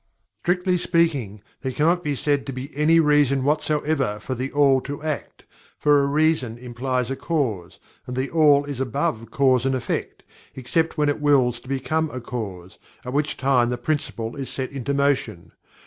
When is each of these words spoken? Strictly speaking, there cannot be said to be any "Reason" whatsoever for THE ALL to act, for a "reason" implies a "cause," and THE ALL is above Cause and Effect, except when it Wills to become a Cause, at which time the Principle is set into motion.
Strictly 0.41 0.77
speaking, 0.79 1.43
there 1.61 1.71
cannot 1.71 2.03
be 2.03 2.15
said 2.15 2.47
to 2.47 2.51
be 2.51 2.75
any 2.75 2.99
"Reason" 2.99 3.43
whatsoever 3.43 4.19
for 4.19 4.33
THE 4.33 4.51
ALL 4.51 4.81
to 4.81 4.99
act, 5.03 5.43
for 5.77 6.01
a 6.01 6.07
"reason" 6.07 6.57
implies 6.57 7.11
a 7.11 7.15
"cause," 7.15 7.77
and 8.07 8.15
THE 8.17 8.31
ALL 8.31 8.65
is 8.65 8.79
above 8.79 9.29
Cause 9.29 9.63
and 9.63 9.75
Effect, 9.75 10.23
except 10.55 10.97
when 10.97 11.07
it 11.07 11.21
Wills 11.21 11.59
to 11.59 11.67
become 11.67 12.09
a 12.09 12.19
Cause, 12.19 12.79
at 13.05 13.13
which 13.13 13.37
time 13.37 13.69
the 13.69 13.77
Principle 13.77 14.35
is 14.35 14.49
set 14.49 14.71
into 14.71 14.91
motion. 14.91 15.51